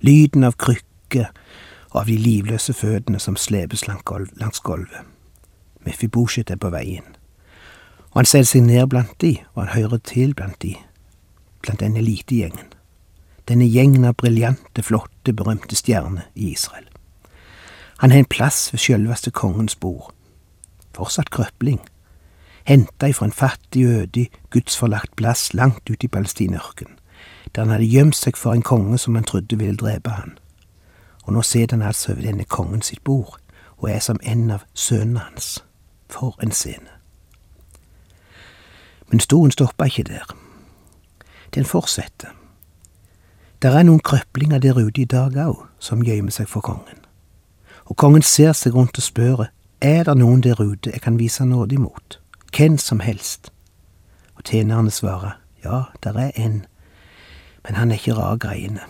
Lyden 0.01 0.45
av 0.45 0.57
krykker 0.61 1.33
og 1.91 2.01
av 2.03 2.07
de 2.07 2.17
livløse 2.21 2.73
føttene 2.73 3.19
som 3.19 3.37
slepes 3.37 3.89
langs 3.89 4.61
gulvet. 4.61 5.14
Mefibosjet 5.85 6.51
er 6.51 6.61
på 6.61 6.71
vei 6.73 6.85
inn. 6.99 7.15
Og 8.13 8.23
han 8.23 8.31
setter 8.31 8.51
seg 8.53 8.67
ned 8.67 8.87
blant 8.93 9.15
de, 9.21 9.37
og 9.55 9.65
han 9.65 9.75
hører 9.75 10.01
til 10.07 10.35
blant 10.35 10.61
de, 10.63 10.77
blant 11.63 11.81
denne 11.81 11.99
elitegjengen. 11.99 12.71
Denne 13.49 13.67
gjengen 13.69 14.07
av 14.09 14.17
briljante, 14.17 14.83
flotte, 14.83 15.35
berømte 15.37 15.77
stjerner 15.77 16.29
i 16.35 16.53
Israel. 16.55 16.87
Han 17.99 18.11
har 18.11 18.19
en 18.19 18.31
plass 18.31 18.73
ved 18.73 18.81
sjølveste 18.81 19.31
kongens 19.31 19.77
bord. 19.77 20.13
Fortsatt 20.97 21.31
krøpling. 21.31 21.81
Henta 22.65 23.11
ifra 23.11 23.27
en 23.27 23.33
fattig, 23.33 23.85
ødig, 23.85 24.31
gudsforlagt 24.51 25.17
plass 25.17 25.55
langt 25.55 25.91
ute 25.91 26.07
i 26.07 26.09
Palestinørkenen, 26.09 26.99
der 27.55 27.63
han 27.63 27.75
hadde 27.75 27.91
gjemt 27.91 28.17
seg 28.17 28.39
for 28.41 28.55
en 28.57 28.65
konge 28.65 28.99
som 28.99 29.15
han 29.15 29.25
trodde 29.25 29.59
ville 29.59 29.77
drepe 29.77 30.11
han. 30.11 30.39
Og 31.25 31.33
nå 31.33 31.43
sitter 31.43 31.77
han 31.77 31.87
altså 31.87 32.15
ved 32.15 32.25
denne 32.25 32.45
kongen 32.45 32.83
sitt 32.83 33.05
bord, 33.05 33.37
og 33.77 33.91
er 33.91 34.01
som 34.01 34.21
en 34.23 34.51
av 34.51 34.65
sønnene 34.75 35.27
hans. 35.29 35.65
For 36.09 36.37
en 36.43 36.53
scene. 36.53 36.91
Men 39.09 39.21
stolen 39.21 39.51
stoppa 39.51 39.85
ikke 39.85 40.03
der. 40.03 40.37
Den 41.55 41.65
fortsetter. 41.65 42.29
Der 43.63 43.71
er 43.71 43.83
noen 43.83 44.01
krøplinger 44.01 44.59
der 44.59 44.77
ute 44.77 45.01
i 45.01 45.05
dag 45.09 45.37
òg, 45.41 45.63
som 45.79 46.03
gjemmer 46.05 46.35
seg 46.35 46.49
for 46.49 46.61
kongen. 46.61 46.99
Og 47.85 47.97
kongen 47.97 48.23
ser 48.23 48.53
seg 48.53 48.75
rundt 48.75 48.99
og 48.99 49.05
spør, 49.05 49.47
er 49.81 50.05
det 50.05 50.17
noen 50.17 50.43
der 50.45 50.61
ute 50.61 50.93
jeg 50.93 51.01
kan 51.05 51.19
vise 51.19 51.45
nåde 51.45 51.75
imot, 51.75 52.19
hvem 52.57 52.79
som 52.79 53.01
helst? 53.01 53.53
Og 54.37 54.45
tjenerne 54.45 54.91
svarer, 54.91 55.39
ja, 55.65 55.83
der 56.03 56.19
er 56.19 56.31
en, 56.37 56.67
men 57.65 57.75
han 57.75 57.91
er 57.91 58.01
ikke 58.01 58.15
rar 58.15 58.37
greiene, 58.37 58.81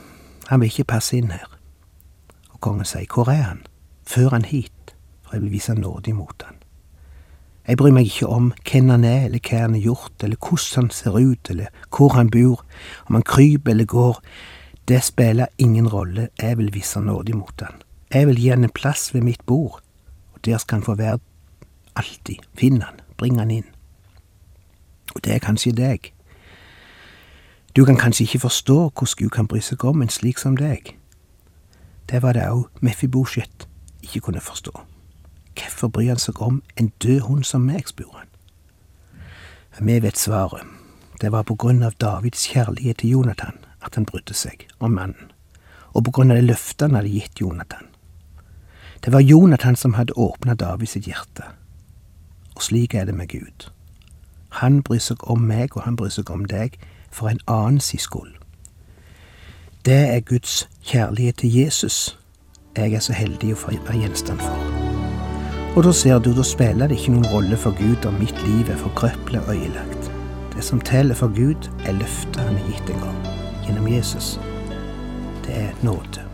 han 0.48 0.60
vil 0.60 0.72
ikke 0.72 0.84
passe 0.84 1.16
inn 1.16 1.30
her. 1.30 1.50
Og 2.50 2.60
kongen 2.60 2.86
sier, 2.86 3.06
hvor 3.14 3.30
er 3.30 3.42
han? 3.42 3.66
Før 4.06 4.28
han 4.30 4.44
hit, 4.44 4.94
for 5.22 5.36
jeg 5.36 5.42
vil 5.42 5.54
vise 5.54 5.74
nåde 5.74 6.10
imot 6.10 6.42
han. 6.46 6.53
Jeg 7.68 7.78
bryr 7.80 7.94
meg 7.96 8.10
ikke 8.10 8.28
om 8.28 8.50
hvem 8.68 8.90
han 8.92 9.04
er, 9.08 9.22
eller 9.24 9.40
hva 9.40 9.62
han 9.62 9.76
har 9.76 9.86
gjort, 9.86 10.22
eller 10.22 10.36
hvordan 10.36 10.82
han 10.82 10.90
ser 10.92 11.16
ut, 11.16 11.50
eller 11.50 11.66
hvor 11.88 12.12
han 12.12 12.30
bor, 12.30 12.64
om 13.08 13.16
han 13.16 13.24
kryper 13.24 13.72
eller 13.72 13.88
går. 13.88 14.20
Det 14.88 15.00
spiller 15.02 15.46
ingen 15.58 15.88
rolle, 15.88 16.28
jeg 16.40 16.58
vil 16.58 16.74
vise 16.74 17.00
nåde 17.00 17.32
imot 17.32 17.64
han. 17.64 17.80
Jeg 18.12 18.28
vil 18.28 18.40
gi 18.40 18.50
han 18.52 18.64
en 18.64 18.74
plass 18.74 19.14
ved 19.14 19.24
mitt 19.24 19.46
bord, 19.46 19.80
og 20.34 20.44
der 20.44 20.58
skal 20.58 20.76
han 20.76 20.84
få 20.84 20.94
være 20.94 21.18
alltid. 21.96 22.44
Finn 22.54 22.82
han, 22.82 23.00
bring 23.16 23.38
han 23.38 23.50
inn. 23.50 23.70
Og 25.14 25.24
det 25.24 25.34
er 25.34 25.38
kanskje 25.38 25.72
deg. 25.72 26.12
Du 27.76 27.84
kan 27.84 27.96
kanskje 27.96 28.28
ikke 28.28 28.44
forstå 28.44 28.76
hvordan 28.90 29.16
Gud 29.18 29.30
kan 29.30 29.48
bry 29.48 29.60
seg 29.60 29.84
om 29.84 30.02
en 30.02 30.12
slik 30.12 30.38
som 30.38 30.56
deg. 30.56 30.94
Det 32.10 32.22
var 32.22 32.36
det 32.36 32.44
òg 32.44 32.68
Mefibosjet 32.84 33.66
ikke 34.02 34.20
kunne 34.20 34.40
forstå. 34.40 34.93
Hvorfor 35.54 35.88
bryr 35.88 36.08
han 36.08 36.18
seg 36.18 36.40
om 36.42 36.62
en 36.76 36.92
død 37.02 37.20
hund 37.20 37.44
som 37.44 37.66
meg, 37.66 37.88
spør 37.88 38.18
han. 38.18 38.30
Vi 39.80 39.98
vet 40.02 40.18
svaret. 40.18 40.66
Det 41.20 41.32
var 41.32 41.42
på 41.42 41.54
grunn 41.54 41.82
av 41.82 41.94
Davids 42.00 42.46
kjærlighet 42.50 42.98
til 42.98 43.10
Jonathan 43.10 43.58
at 43.84 43.94
han 43.94 44.06
brydde 44.06 44.34
seg 44.34 44.66
om 44.78 44.96
mannen, 44.96 45.30
og 45.92 46.04
på 46.04 46.10
grunn 46.10 46.32
av 46.32 46.40
det 46.40 46.48
løftet 46.48 46.88
han 46.88 46.96
hadde 46.98 47.12
gitt 47.12 47.40
Jonathan. 47.40 47.86
Det 49.04 49.12
var 49.12 49.20
Jonathan 49.20 49.76
som 49.76 49.94
hadde 49.94 50.16
åpna 50.16 50.54
Davids 50.54 50.96
hjerte, 50.96 51.46
og 52.54 52.62
slik 52.62 52.94
er 52.94 53.04
det 53.04 53.14
med 53.14 53.28
Gud. 53.28 53.68
Han 54.62 54.82
bryr 54.82 55.02
seg 55.02 55.22
om 55.30 55.46
meg, 55.46 55.76
og 55.76 55.82
han 55.82 55.96
bryr 55.96 56.10
seg 56.14 56.30
om 56.30 56.44
deg, 56.44 56.78
for 57.10 57.28
en 57.28 57.42
annen 57.46 57.80
si 57.80 57.98
skyld. 57.98 58.34
Det 59.84 60.02
er 60.10 60.20
Guds 60.20 60.68
kjærlighet 60.82 61.42
til 61.42 61.54
Jesus 61.54 62.16
jeg 62.76 62.92
er 62.92 63.02
så 63.04 63.14
heldig 63.14 63.52
å 63.54 63.58
få 63.58 63.76
være 63.76 64.00
gjenstand 64.02 64.42
for. 64.42 64.73
Og 65.74 65.82
da 65.82 65.90
ser 65.92 66.20
du, 66.22 66.30
da 66.30 66.44
spiller 66.46 66.86
det 66.86 67.00
ikke 67.00 67.16
noen 67.16 67.26
rolle 67.32 67.56
for 67.58 67.74
Gud 67.74 68.06
om 68.06 68.14
mitt 68.20 68.36
liv 68.46 68.68
er 68.70 68.78
forkrøplet 68.78 69.42
og 69.42 69.56
ødelagt. 69.56 70.10
Det 70.54 70.62
som 70.62 70.78
teller 70.80 71.18
for 71.18 71.34
Gud, 71.34 71.66
er 71.82 71.98
løftet 71.98 72.38
han 72.38 72.60
har 72.60 72.68
gitt 72.68 72.94
en 72.94 73.02
gang, 73.02 73.18
gjennom 73.66 73.90
Jesus. 73.90 74.36
Det 75.42 75.58
er 75.64 75.74
nåde. 75.82 76.33